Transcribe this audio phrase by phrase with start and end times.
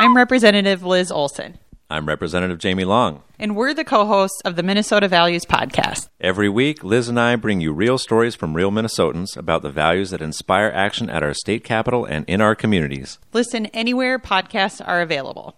[0.00, 1.58] I'm Representative Liz Olson,
[1.90, 3.22] I'm Representative Jamie Long.
[3.38, 6.08] and we're the co hosts of the Minnesota Values Podcast.
[6.18, 10.08] Every week, Liz and I bring you real stories from real Minnesotans about the values
[10.08, 13.18] that inspire action at our state capitol and in our communities.
[13.34, 15.56] Listen anywhere podcasts are available.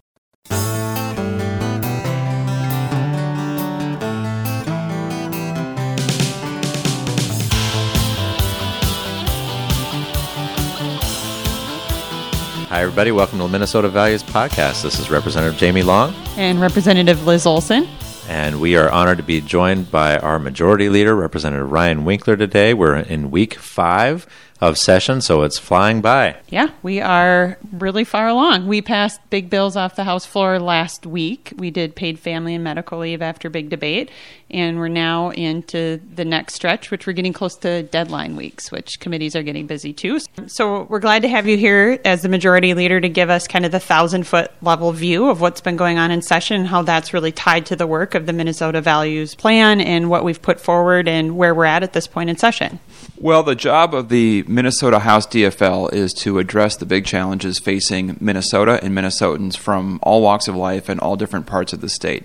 [12.72, 13.12] Hi, everybody.
[13.12, 14.82] Welcome to the Minnesota Values Podcast.
[14.82, 17.86] This is Representative Jamie Long, And Representative Liz Olson.
[18.30, 22.72] and we are honored to be joined by our Majority Leader, Representative Ryan Winkler, today.
[22.72, 24.26] We're in week five
[24.62, 26.36] of session, so it's flying by.
[26.48, 28.68] Yeah, we are really far along.
[28.68, 31.52] We passed big bills off the House floor last week.
[31.56, 34.08] We did paid family and medical leave after big debate,
[34.52, 39.00] and we're now into the next stretch, which we're getting close to deadline weeks, which
[39.00, 40.20] committees are getting busy too.
[40.46, 43.66] So we're glad to have you here as the majority leader to give us kind
[43.66, 46.82] of the thousand foot level view of what's been going on in session, and how
[46.82, 50.60] that's really tied to the work of the Minnesota Values Plan and what we've put
[50.60, 52.78] forward and where we're at at this point in session.
[53.22, 58.16] Well, the job of the Minnesota House DFL is to address the big challenges facing
[58.18, 62.24] Minnesota and Minnesotans from all walks of life and all different parts of the state.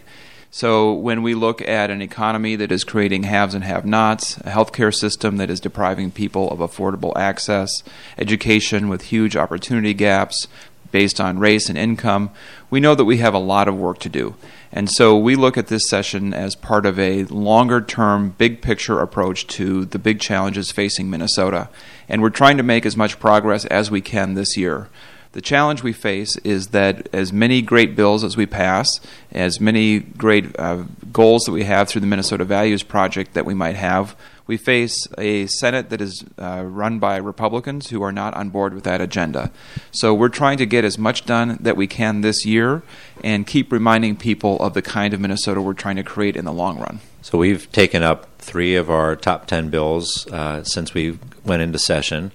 [0.49, 4.49] So, when we look at an economy that is creating haves and have nots, a
[4.49, 7.83] healthcare system that is depriving people of affordable access,
[8.17, 10.47] education with huge opportunity gaps
[10.91, 12.31] based on race and income,
[12.69, 14.35] we know that we have a lot of work to do.
[14.71, 18.99] And so we look at this session as part of a longer term, big picture
[18.99, 21.69] approach to the big challenges facing Minnesota.
[22.09, 24.89] And we're trying to make as much progress as we can this year.
[25.33, 28.99] The challenge we face is that as many great bills as we pass,
[29.31, 33.53] as many great uh, goals that we have through the Minnesota Values Project that we
[33.53, 34.15] might have,
[34.47, 38.73] we face a Senate that is uh, run by Republicans who are not on board
[38.73, 39.51] with that agenda.
[39.91, 42.81] So we're trying to get as much done that we can this year
[43.23, 46.53] and keep reminding people of the kind of Minnesota we're trying to create in the
[46.53, 47.01] long run.
[47.21, 51.77] So we've taken up three of our top 10 bills uh, since we went into
[51.77, 52.31] session.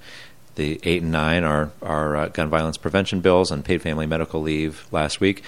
[0.54, 4.40] The eight and nine are, are uh, gun violence prevention bills and paid family medical
[4.40, 5.42] leave last week.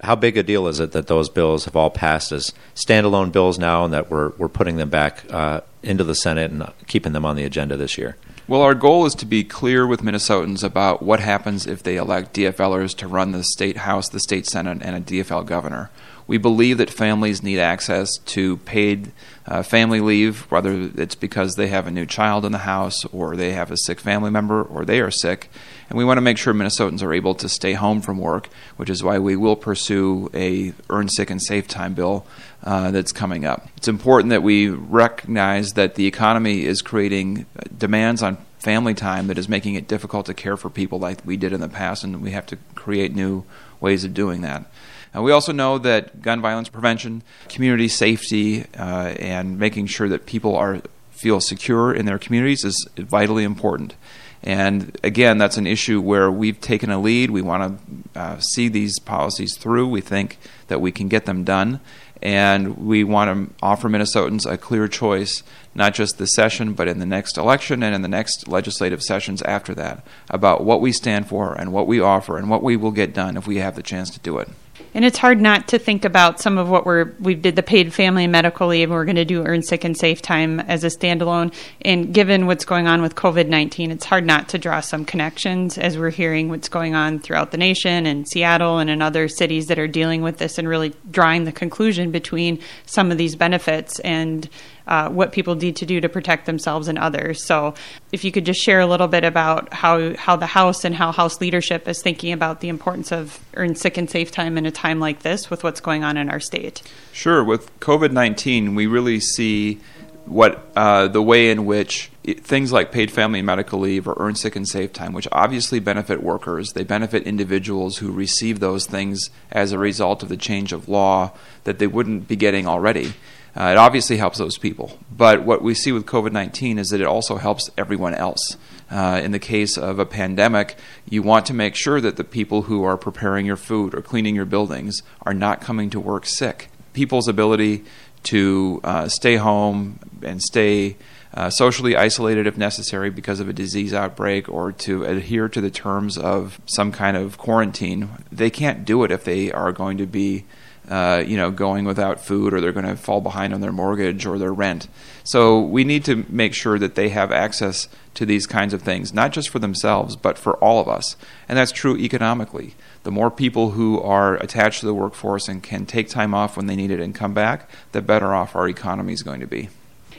[0.00, 3.58] How big a deal is it that those bills have all passed as standalone bills
[3.58, 7.24] now and that we're, we're putting them back uh, into the Senate and keeping them
[7.24, 8.16] on the agenda this year?
[8.48, 12.34] Well, our goal is to be clear with Minnesotans about what happens if they elect
[12.34, 15.90] DFLers to run the state house, the state senate, and a DFL governor.
[16.28, 19.10] We believe that families need access to paid
[19.46, 23.34] uh, family leave, whether it's because they have a new child in the house, or
[23.34, 25.50] they have a sick family member, or they are sick.
[25.88, 28.90] And we want to make sure Minnesotans are able to stay home from work, which
[28.90, 32.26] is why we will pursue a earn sick and safe time bill
[32.62, 33.66] uh, that's coming up.
[33.78, 37.46] It's important that we recognize that the economy is creating
[37.76, 41.38] demands on family time that is making it difficult to care for people like we
[41.38, 43.44] did in the past, and we have to create new
[43.80, 44.70] ways of doing that.
[45.14, 50.26] And we also know that gun violence prevention, community safety, uh, and making sure that
[50.26, 53.94] people are feel secure in their communities is vitally important.
[54.42, 57.30] And again, that's an issue where we've taken a lead.
[57.30, 57.80] We want
[58.14, 59.88] to uh, see these policies through.
[59.88, 60.38] We think
[60.68, 61.80] that we can get them done.
[62.20, 65.42] And we want to offer Minnesotans a clear choice,
[65.74, 69.40] not just this session, but in the next election and in the next legislative sessions
[69.42, 72.90] after that, about what we stand for and what we offer and what we will
[72.90, 74.48] get done if we have the chance to do it.
[74.94, 77.92] And it's hard not to think about some of what we're we did the paid
[77.92, 78.90] family and medical leave.
[78.90, 81.52] We're going to do earn sick and safe time as a standalone.
[81.82, 85.78] And given what's going on with COVID nineteen, it's hard not to draw some connections
[85.78, 89.66] as we're hearing what's going on throughout the nation and Seattle and in other cities
[89.66, 94.00] that are dealing with this, and really drawing the conclusion between some of these benefits
[94.00, 94.48] and
[94.88, 97.44] uh, what people need to do to protect themselves and others.
[97.44, 97.74] So,
[98.10, 101.12] if you could just share a little bit about how how the House and how
[101.12, 104.70] House leadership is thinking about the importance of earn sick and safe time in a
[104.70, 106.82] time like this with what's going on in our state.
[107.12, 107.44] Sure.
[107.44, 109.80] With COVID 19, we really see
[110.24, 114.34] what uh, the way in which it, things like paid family medical leave or earn
[114.34, 119.30] sick and safe time, which obviously benefit workers, they benefit individuals who receive those things
[119.50, 121.32] as a result of the change of law
[121.64, 123.14] that they wouldn't be getting already.
[123.56, 124.98] Uh, it obviously helps those people.
[125.10, 128.56] But what we see with COVID 19 is that it also helps everyone else.
[128.90, 130.76] Uh, in the case of a pandemic,
[131.08, 134.34] you want to make sure that the people who are preparing your food or cleaning
[134.34, 136.70] your buildings are not coming to work sick.
[136.94, 137.84] People's ability
[138.24, 140.96] to uh, stay home and stay
[141.34, 145.70] uh, socially isolated if necessary because of a disease outbreak or to adhere to the
[145.70, 150.06] terms of some kind of quarantine, they can't do it if they are going to
[150.06, 150.44] be
[150.88, 154.26] uh, you know, going without food or they're going to fall behind on their mortgage
[154.26, 154.88] or their rent.
[155.24, 159.12] So we need to make sure that they have access to these kinds of things,
[159.12, 161.16] not just for themselves, but for all of us.
[161.48, 162.74] And that's true economically.
[163.02, 166.66] The more people who are attached to the workforce and can take time off when
[166.66, 169.68] they need it and come back, the better off our economy is going to be.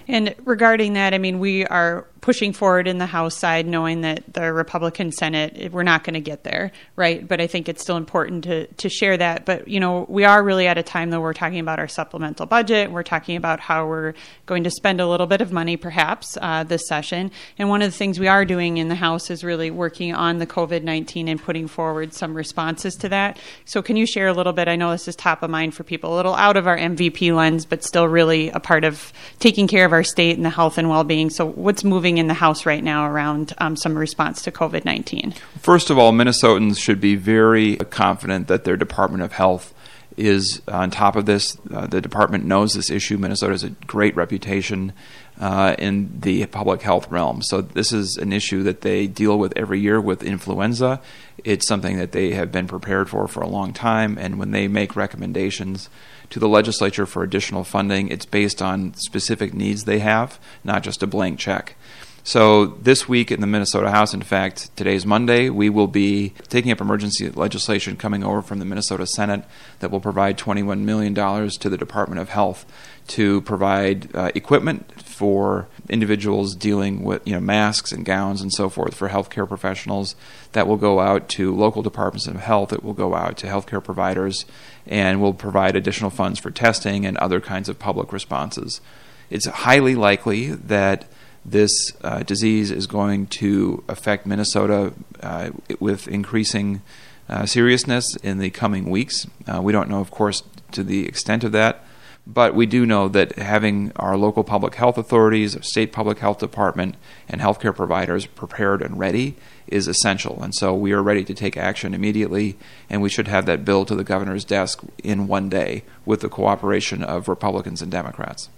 [0.09, 4.33] And regarding that, I mean, we are pushing forward in the House side, knowing that
[4.33, 7.25] the Republican Senate, we're not going to get there, right?
[7.25, 9.45] But I think it's still important to, to share that.
[9.45, 12.45] But, you know, we are really at a time, though, we're talking about our supplemental
[12.45, 12.91] budget.
[12.91, 14.13] We're talking about how we're
[14.45, 17.31] going to spend a little bit of money, perhaps, uh, this session.
[17.57, 20.39] And one of the things we are doing in the House is really working on
[20.39, 23.39] the COVID 19 and putting forward some responses to that.
[23.65, 24.67] So, can you share a little bit?
[24.67, 27.33] I know this is top of mind for people, a little out of our MVP
[27.35, 30.77] lens, but still really a part of taking care of our state and the health
[30.77, 31.29] and well being.
[31.29, 34.85] So, what's moving moving in the House right now around um, some response to COVID
[34.85, 35.33] 19?
[35.59, 39.73] First of all, Minnesotans should be very confident that their Department of Health
[40.15, 41.57] is on top of this.
[41.73, 43.17] Uh, the department knows this issue.
[43.17, 44.93] Minnesota has a great reputation
[45.41, 47.41] uh, in the public health realm.
[47.41, 51.01] So, this is an issue that they deal with every year with influenza.
[51.43, 54.17] It's something that they have been prepared for for a long time.
[54.17, 55.89] And when they make recommendations
[56.29, 61.03] to the legislature for additional funding, it's based on specific needs they have, not just
[61.03, 61.75] a blank check.
[62.23, 66.71] So this week in the Minnesota House, in fact, today's Monday, we will be taking
[66.71, 69.43] up emergency legislation coming over from the Minnesota Senate
[69.79, 72.65] that will provide $21 million to the Department of Health
[73.07, 78.69] to provide uh, equipment for individuals dealing with you know masks and gowns and so
[78.69, 80.15] forth for healthcare professionals.
[80.51, 82.71] That will go out to local departments of health.
[82.71, 84.45] It will go out to healthcare providers,
[84.85, 88.81] and will provide additional funds for testing and other kinds of public responses.
[89.29, 91.05] It's highly likely that
[91.51, 95.49] this uh, disease is going to affect Minnesota uh,
[95.79, 96.81] with increasing
[97.27, 99.27] uh, seriousness in the coming weeks.
[99.47, 101.83] Uh, we don't know, of course, to the extent of that,
[102.25, 106.95] but we do know that having our local public health authorities, state public health department,
[107.27, 109.35] and healthcare providers prepared and ready
[109.67, 110.41] is essential.
[110.41, 112.57] And so we are ready to take action immediately,
[112.89, 116.29] and we should have that bill to the governor's desk in one day with the
[116.29, 118.49] cooperation of Republicans and Democrats.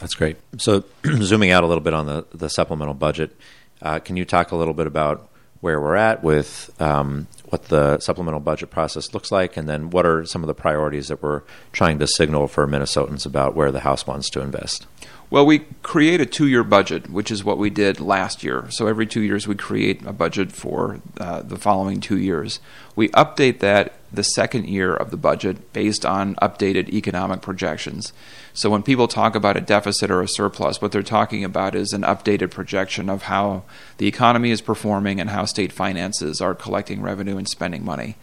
[0.00, 0.38] That's great.
[0.58, 0.84] So,
[1.22, 3.36] zooming out a little bit on the, the supplemental budget,
[3.82, 5.30] uh, can you talk a little bit about
[5.60, 10.06] where we're at with um, what the supplemental budget process looks like, and then what
[10.06, 11.42] are some of the priorities that we're
[11.72, 14.86] trying to signal for Minnesotans about where the House wants to invest?
[15.30, 18.66] Well, we create a two year budget, which is what we did last year.
[18.70, 22.58] So every two years, we create a budget for uh, the following two years.
[22.96, 28.12] We update that the second year of the budget based on updated economic projections.
[28.52, 31.92] So when people talk about a deficit or a surplus, what they're talking about is
[31.92, 33.62] an updated projection of how
[33.98, 38.16] the economy is performing and how state finances are collecting revenue and spending money.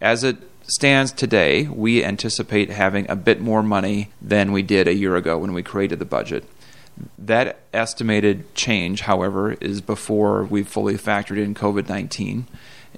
[0.00, 0.38] As it
[0.70, 5.38] stands today, we anticipate having a bit more money than we did a year ago
[5.38, 6.44] when we created the budget.
[7.18, 12.46] That estimated change, however, is before we've fully factored in COVID 19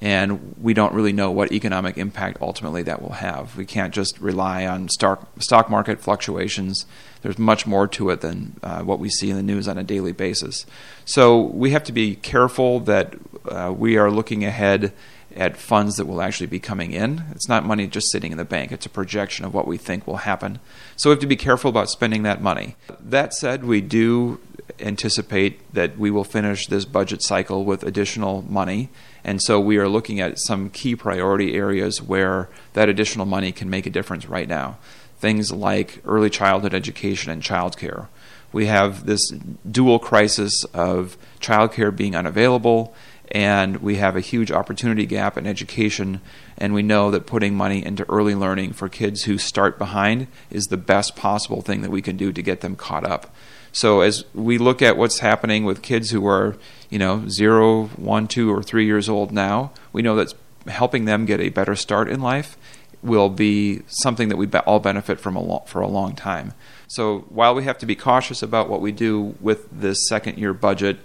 [0.02, 3.56] and we don't really know what economic impact ultimately that will have.
[3.56, 6.86] We can't just rely on stock, market fluctuations.
[7.22, 9.84] There's much more to it than uh, what we see in the news on a
[9.84, 10.66] daily basis.
[11.04, 13.14] So we have to be careful that
[13.48, 14.92] uh, we are looking ahead
[15.36, 17.24] at funds that will actually be coming in.
[17.32, 20.06] It's not money just sitting in the bank, it's a projection of what we think
[20.06, 20.60] will happen.
[20.96, 22.76] So we have to be careful about spending that money.
[23.00, 24.40] That said, we do
[24.80, 28.90] anticipate that we will finish this budget cycle with additional money
[29.24, 33.70] and so we are looking at some key priority areas where that additional money can
[33.70, 34.78] make a difference right now.
[35.18, 38.08] Things like early childhood education and childcare.
[38.52, 39.30] We have this
[39.70, 42.94] dual crisis of childcare being unavailable,
[43.30, 46.20] and we have a huge opportunity gap in education.
[46.58, 50.66] And we know that putting money into early learning for kids who start behind is
[50.66, 53.34] the best possible thing that we can do to get them caught up.
[53.72, 56.56] So as we look at what's happening with kids who are,
[56.90, 60.34] you know, zero, one, two, or three years old now, we know that
[60.66, 62.56] helping them get a better start in life
[63.02, 66.52] will be something that we all benefit from a for a long time.
[66.86, 70.52] So while we have to be cautious about what we do with this second year
[70.52, 70.98] budget,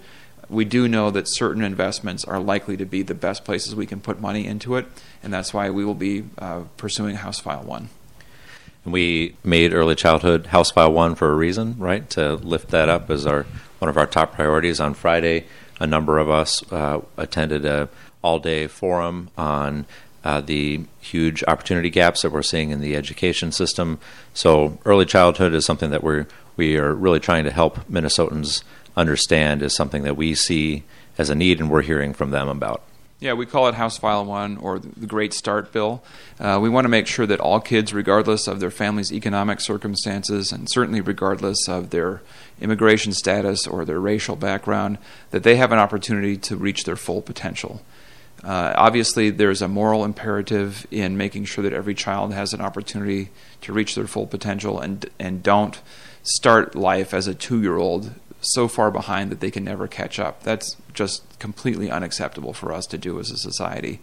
[0.48, 4.00] we do know that certain investments are likely to be the best places we can
[4.00, 4.86] put money into it,
[5.22, 7.88] and that's why we will be uh, pursuing House File 1.
[8.84, 12.08] We made early childhood House File 1 for a reason, right?
[12.10, 13.44] To lift that up as our
[13.78, 14.80] one of our top priorities.
[14.80, 15.44] On Friday,
[15.78, 17.88] a number of us uh, attended a
[18.22, 19.86] all-day forum on
[20.24, 23.98] uh, the huge opportunity gaps that we're seeing in the education system.
[24.34, 26.26] So early childhood is something that we're
[26.56, 28.64] we are really trying to help Minnesotans
[28.98, 30.82] understand is something that we see
[31.16, 32.82] as a need and we're hearing from them about.
[33.20, 36.04] Yeah, we call it House File 1 or the Great Start Bill.
[36.38, 40.52] Uh, we want to make sure that all kids, regardless of their family's economic circumstances
[40.52, 42.22] and certainly regardless of their
[42.60, 44.98] immigration status or their racial background,
[45.30, 47.82] that they have an opportunity to reach their full potential.
[48.44, 53.30] Uh, obviously, there's a moral imperative in making sure that every child has an opportunity
[53.60, 55.80] to reach their full potential and, and don't
[56.22, 60.18] start life as a two year old so far behind that they can never catch
[60.18, 60.42] up.
[60.42, 64.00] That's just completely unacceptable for us to do as a society.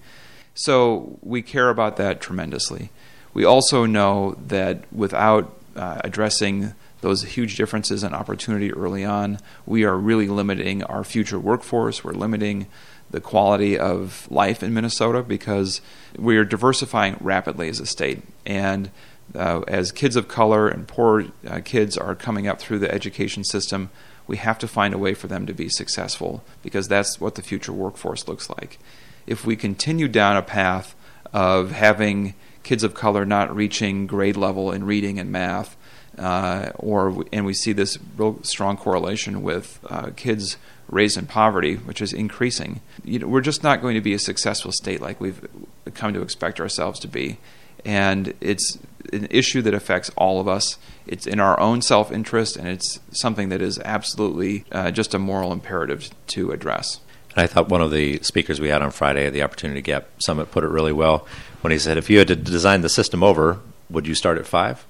[0.54, 2.89] So we care about that tremendously.
[3.34, 9.84] We also know that without uh, addressing those huge differences in opportunity early on, we
[9.84, 12.04] are really limiting our future workforce.
[12.04, 12.68] We're limiting
[13.12, 15.82] the quality of life in Minnesota because
[16.18, 18.22] we are diversifying rapidly as a state.
[18.46, 18.89] And
[19.36, 23.44] uh, as kids of color and poor uh, kids are coming up through the education
[23.44, 23.89] system,
[24.27, 27.41] we have to find a way for them to be successful because that's what the
[27.41, 28.79] future workforce looks like.
[29.27, 30.96] If we continue down a path
[31.34, 35.77] of having kids of color not reaching grade level in reading and math,
[36.17, 41.75] uh, or and we see this real strong correlation with uh, kids raised in poverty,
[41.75, 42.82] which is increasing.
[43.03, 45.48] You know, we're just not going to be a successful state like we've
[45.94, 47.38] come to expect ourselves to be,
[47.86, 48.77] and it's
[49.13, 50.77] an issue that affects all of us.
[51.08, 55.20] It's in our own self interest, and it's something that is absolutely uh, just a
[55.20, 57.00] moral imperative to address.
[57.36, 60.08] And I thought one of the speakers we had on Friday at the Opportunity Gap
[60.20, 61.27] Summit put it really well
[61.62, 64.48] when he said, "If you had to design the system over, would you start at
[64.48, 64.86] five?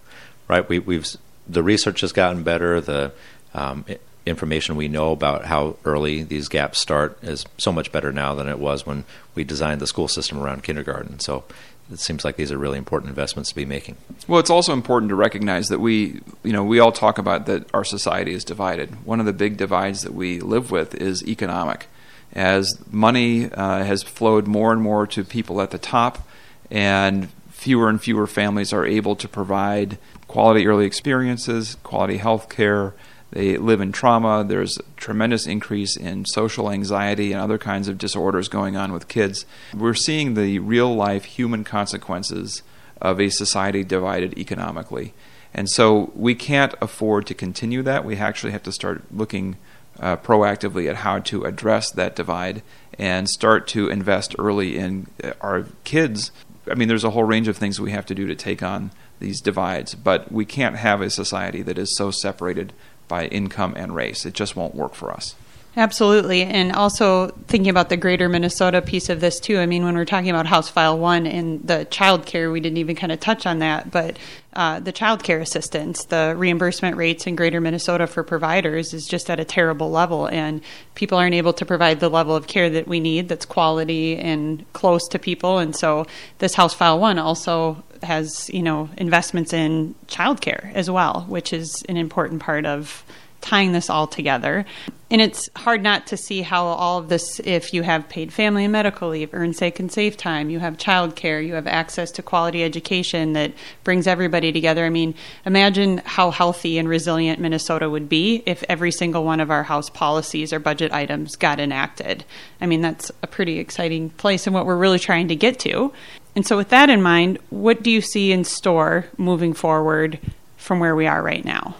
[0.47, 0.67] Right?
[0.67, 1.07] We, have
[1.47, 2.79] the research has gotten better.
[2.79, 3.11] The
[3.53, 3.85] um,
[4.25, 8.47] information we know about how early these gaps start is so much better now than
[8.47, 11.19] it was when we designed the school system around kindergarten.
[11.19, 11.43] So
[11.91, 13.95] it seems like these are really important investments to be making.
[14.27, 17.73] Well, it's also important to recognize that we, you know, we all talk about that
[17.73, 19.05] our society is divided.
[19.05, 21.87] One of the big divides that we live with is economic.
[22.33, 26.27] As money uh, has flowed more and more to people at the top,
[26.71, 32.93] and fewer and fewer families are able to provide quality early experiences, quality health care,
[33.35, 34.45] they live in trauma.
[34.47, 39.09] There's a tremendous increase in social anxiety and other kinds of disorders going on with
[39.09, 39.45] kids.
[39.73, 42.63] We're seeing the real life human consequences
[43.01, 45.13] of a society divided economically.
[45.53, 48.05] And so we can't afford to continue that.
[48.05, 49.57] We actually have to start looking
[49.99, 52.63] uh, proactively at how to address that divide
[52.97, 56.31] and start to invest early in uh, our kids.
[56.71, 58.91] I mean, there's a whole range of things we have to do to take on
[59.19, 62.71] these divides, but we can't have a society that is so separated
[63.07, 64.25] by income and race.
[64.25, 65.35] It just won't work for us.
[65.77, 66.43] Absolutely.
[66.43, 69.59] And also thinking about the greater Minnesota piece of this, too.
[69.59, 72.77] I mean, when we're talking about House File 1 and the child care, we didn't
[72.77, 74.17] even kind of touch on that, but
[74.53, 79.29] uh, the child care assistance, the reimbursement rates in greater Minnesota for providers is just
[79.29, 80.27] at a terrible level.
[80.27, 80.61] And
[80.95, 84.65] people aren't able to provide the level of care that we need that's quality and
[84.71, 85.57] close to people.
[85.57, 86.07] And so
[86.37, 91.83] this House File 1 also has, you know, investments in childcare as well, which is
[91.89, 93.03] an important part of
[93.45, 94.65] tying this all together.
[95.11, 98.65] And it's hard not to see how all of this, if you have paid family
[98.65, 102.23] and medical leave, earn sick and safe time, you have childcare, you have access to
[102.23, 104.83] quality education that brings everybody together.
[104.83, 105.13] I mean,
[105.45, 109.91] imagine how healthy and resilient Minnesota would be if every single one of our House
[109.91, 112.25] policies or budget items got enacted.
[112.59, 115.93] I mean, that's a pretty exciting place and what we're really trying to get to.
[116.35, 120.19] And so, with that in mind, what do you see in store moving forward
[120.57, 121.75] from where we are right now?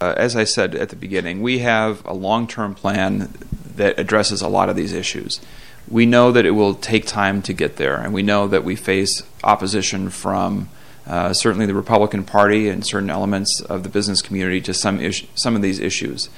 [0.00, 3.32] Uh, as I said at the beginning, we have a long term plan
[3.76, 5.40] that addresses a lot of these issues.
[5.88, 8.74] We know that it will take time to get there, and we know that we
[8.74, 10.68] face opposition from
[11.06, 15.24] uh, certainly the Republican Party and certain elements of the business community to some, is-
[15.34, 16.28] some of these issues.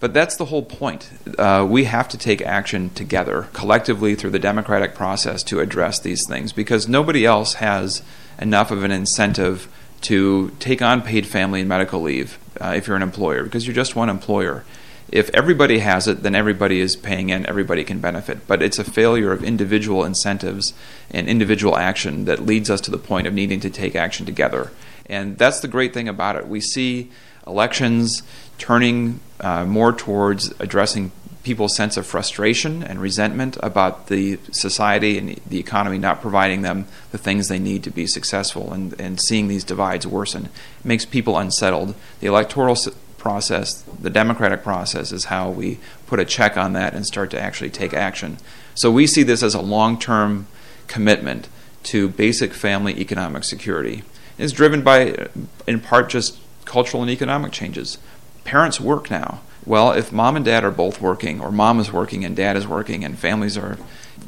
[0.00, 1.10] But that's the whole point.
[1.38, 6.26] Uh, we have to take action together, collectively, through the democratic process to address these
[6.26, 8.02] things because nobody else has
[8.40, 9.68] enough of an incentive
[10.02, 13.74] to take on paid family and medical leave uh, if you're an employer, because you're
[13.74, 14.64] just one employer.
[15.10, 18.46] If everybody has it, then everybody is paying in, everybody can benefit.
[18.46, 20.74] But it's a failure of individual incentives
[21.10, 24.70] and individual action that leads us to the point of needing to take action together.
[25.06, 26.46] And that's the great thing about it.
[26.46, 27.10] We see
[27.48, 28.22] elections
[28.58, 31.12] turning uh, more towards addressing
[31.42, 36.86] people's sense of frustration and resentment about the society and the economy not providing them
[37.10, 40.44] the things they need to be successful and, and seeing these divides worsen.
[40.44, 41.94] It makes people unsettled.
[42.20, 42.76] The electoral
[43.16, 47.40] process, the democratic process, is how we put a check on that and start to
[47.40, 48.38] actually take action.
[48.74, 50.48] So we see this as a long term
[50.86, 51.48] commitment
[51.84, 54.02] to basic family economic security.
[54.36, 55.28] It's driven by,
[55.66, 56.38] in part, just
[56.68, 57.98] cultural and economic changes.
[58.44, 62.24] Parents work now well, if mom and dad are both working, or mom is working
[62.24, 63.76] and dad is working, and families are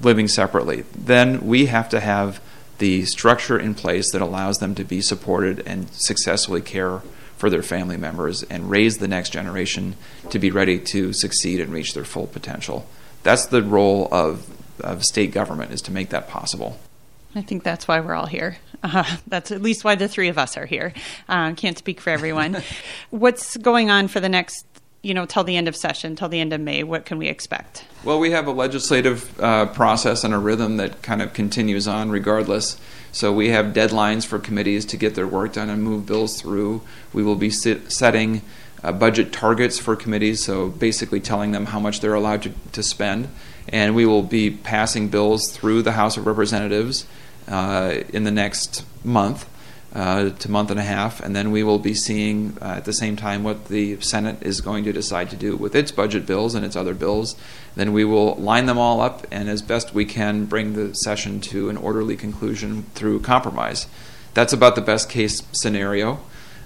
[0.03, 2.43] living separately, then we have to have
[2.77, 7.01] the structure in place that allows them to be supported and successfully care
[7.39, 9.97] for their family members and raise the next generation
[10.29, 12.87] to be ready to succeed and reach their full potential.
[13.23, 14.47] That's the role of,
[14.81, 16.79] of state government is to make that possible.
[17.35, 18.57] I think that's why we're all here.
[18.83, 20.93] Uh, that's at least why the three of us are here.
[21.29, 22.57] Uh, can't speak for everyone.
[23.11, 24.67] What's going on for the next,
[25.03, 26.83] you know, till the end of session, till the end of May?
[26.83, 27.85] What can we expect?
[28.03, 32.11] Well, we have a legislative uh, process and a rhythm that kind of continues on
[32.11, 32.81] regardless.
[33.13, 36.83] So we have deadlines for committees to get their work done and move bills through.
[37.13, 38.43] We will be sit- setting
[38.83, 42.83] uh, budget targets for committees, so basically telling them how much they're allowed to, to
[42.83, 43.29] spend.
[43.69, 47.07] And we will be passing bills through the House of Representatives
[47.51, 49.47] uh, in the next month
[49.93, 52.93] uh, to month and a half, and then we will be seeing uh, at the
[52.93, 56.55] same time what the Senate is going to decide to do with its budget bills
[56.55, 57.35] and its other bills.
[57.75, 61.41] Then we will line them all up, and as best we can, bring the session
[61.41, 63.89] to an orderly conclusion through compromise.
[64.33, 66.21] That's about the best case scenario.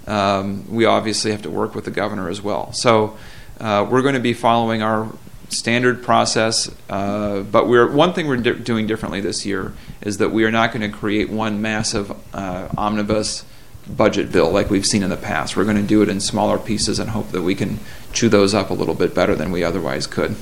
[0.05, 2.73] Um, we obviously have to work with the governor as well.
[2.73, 3.17] So
[3.59, 5.11] uh, we're going to be following our
[5.49, 6.73] standard process.
[6.89, 10.51] Uh, but we're one thing we're di- doing differently this year is that we are
[10.51, 13.45] not going to create one massive uh, omnibus
[13.87, 15.55] budget bill like we've seen in the past.
[15.55, 17.79] We're going to do it in smaller pieces and hope that we can
[18.13, 20.35] chew those up a little bit better than we otherwise could.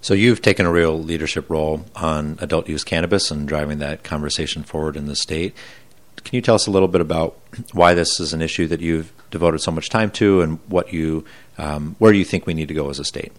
[0.00, 4.62] So you've taken a real leadership role on adult use cannabis and driving that conversation
[4.62, 5.54] forward in the state.
[6.24, 7.38] Can you tell us a little bit about
[7.72, 11.24] why this is an issue that you've devoted so much time to, and what you,
[11.58, 13.32] um, where you think we need to go as a state?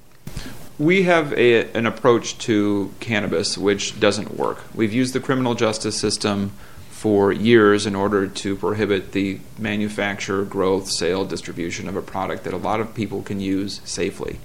[0.79, 4.63] We have a, an approach to cannabis which doesn't work.
[4.73, 6.53] We've used the criminal justice system
[6.89, 12.53] for years in order to prohibit the manufacture, growth, sale, distribution of a product that
[12.53, 14.39] a lot of people can use safely.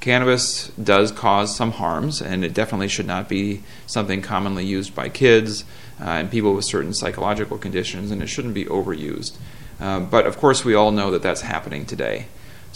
[0.00, 5.08] Cannabis does cause some harms, and it definitely should not be something commonly used by
[5.08, 5.64] kids
[6.00, 9.36] uh, and people with certain psychological conditions, and it shouldn't be overused.
[9.80, 12.26] Uh, but of course, we all know that that's happening today.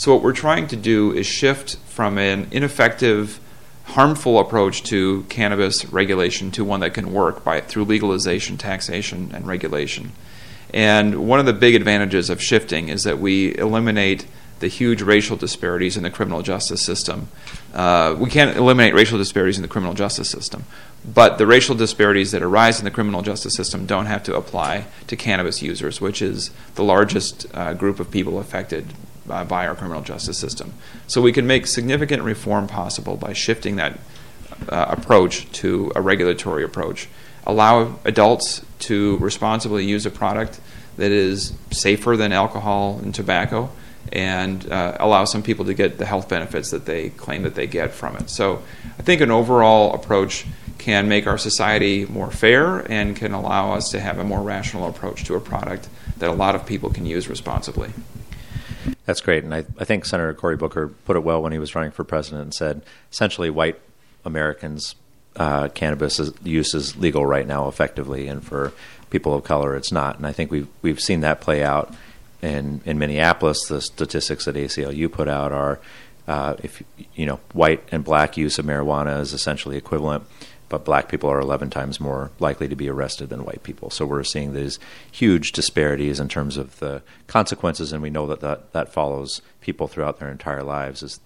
[0.00, 3.38] So, what we're trying to do is shift from an ineffective,
[3.84, 9.46] harmful approach to cannabis regulation to one that can work by through legalization, taxation, and
[9.46, 10.12] regulation.
[10.72, 14.26] And one of the big advantages of shifting is that we eliminate
[14.60, 17.28] the huge racial disparities in the criminal justice system.
[17.74, 20.64] Uh, we can't eliminate racial disparities in the criminal justice system,
[21.04, 24.86] but the racial disparities that arise in the criminal justice system don't have to apply
[25.08, 28.94] to cannabis users, which is the largest uh, group of people affected
[29.28, 30.72] uh, by our criminal justice system.
[31.06, 33.98] So we can make significant reform possible by shifting that
[34.68, 37.08] uh, approach to a regulatory approach.
[37.46, 40.60] Allow adults to responsibly use a product
[40.96, 43.70] that is safer than alcohol and tobacco,
[44.12, 47.66] and uh, allow some people to get the health benefits that they claim that they
[47.66, 48.28] get from it.
[48.28, 48.62] So
[48.98, 50.46] I think an overall approach
[50.78, 54.88] can make our society more fair and can allow us to have a more rational
[54.88, 57.90] approach to a product that a lot of people can use responsibly.
[59.10, 59.42] That's great.
[59.42, 62.04] And I, I think Senator Cory Booker put it well when he was running for
[62.04, 63.80] president and said essentially white
[64.24, 64.94] Americans
[65.34, 68.72] uh, cannabis is, use is legal right now effectively, and for
[69.10, 70.16] people of color, it's not.
[70.16, 71.92] And I think we've we've seen that play out
[72.40, 73.66] in in Minneapolis.
[73.66, 75.80] The statistics that ACLU put out are,
[76.28, 76.80] uh, if
[77.16, 80.22] you know, white and black use of marijuana is essentially equivalent
[80.70, 83.90] but black people are 11 times more likely to be arrested than white people.
[83.90, 84.78] So we're seeing these
[85.10, 89.88] huge disparities in terms of the consequences, and we know that that, that follows people
[89.88, 91.02] throughout their entire lives.
[91.02, 91.20] Is,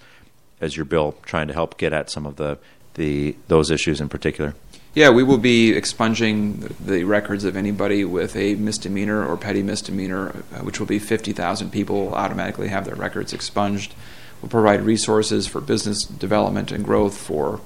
[0.60, 2.58] as your bill trying to help get at some of the,
[2.94, 4.54] the those issues in particular?
[4.94, 10.30] Yeah, we will be expunging the records of anybody with a misdemeanor or petty misdemeanor,
[10.54, 13.92] uh, which will be 50,000 people automatically have their records expunged.
[14.40, 17.60] We'll provide resources for business development and growth for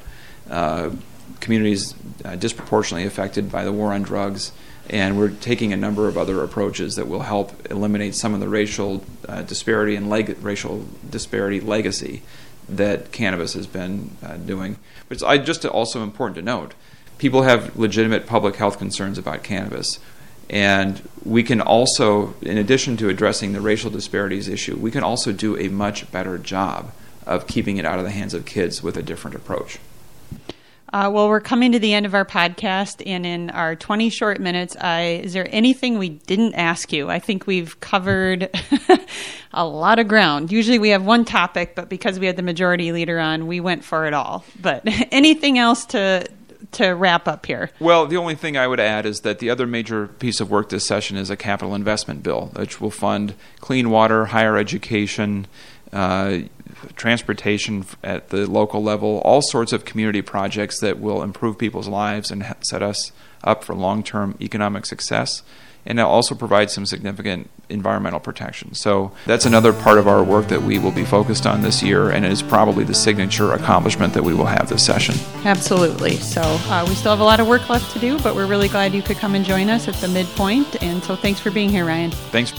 [0.49, 0.91] uh,
[1.41, 4.53] communities uh, disproportionately affected by the war on drugs.
[4.91, 8.49] And we're taking a number of other approaches that will help eliminate some of the
[8.49, 12.23] racial uh, disparity and leg- racial disparity legacy
[12.69, 14.79] that cannabis has been uh, doing.
[15.09, 16.75] But it's I, just also important to note
[17.19, 19.99] people have legitimate public health concerns about cannabis.
[20.49, 25.33] And we can also, in addition to addressing the racial disparities issue, we can also
[25.33, 26.93] do a much better job
[27.27, 29.79] of keeping it out of the hands of kids with a different approach.
[30.93, 34.41] Uh, well, we're coming to the end of our podcast, and in our 20 short
[34.41, 37.11] minutes, I, is there anything we didn't ask you?
[37.11, 38.49] I think we've covered
[39.53, 40.51] a lot of ground.
[40.51, 43.85] Usually we have one topic, but because we had the majority leader on, we went
[43.85, 44.45] for it all.
[44.61, 46.27] But anything else to
[46.71, 47.71] to wrap up here?
[47.81, 50.69] Well, the only thing I would add is that the other major piece of work
[50.69, 55.47] this session is a capital investment bill, which will fund clean water, higher education,
[55.93, 56.41] uh,
[56.97, 62.31] transportation at the local level, all sorts of community projects that will improve people's lives
[62.31, 63.13] and set us
[63.45, 65.43] up for long term economic success.
[65.87, 68.75] And it also provide some significant environmental protection.
[68.75, 72.11] So that's another part of our work that we will be focused on this year,
[72.11, 75.15] and it is probably the signature accomplishment that we will have this session.
[75.45, 76.17] Absolutely.
[76.17, 78.69] So uh, we still have a lot of work left to do, but we're really
[78.69, 80.83] glad you could come and join us at the midpoint.
[80.83, 82.11] And so thanks for being here, Ryan.
[82.11, 82.53] Thanks.